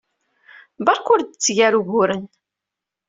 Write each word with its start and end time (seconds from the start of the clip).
Beṛka 0.85 1.09
ur 1.13 1.21
d-tteg 1.21 1.57
ara 1.67 1.77
uguren. 1.79 2.25